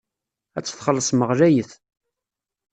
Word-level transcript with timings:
Ad 0.57 0.63
tt-txellṣem 0.63 1.21
ɣlayet. 1.29 1.71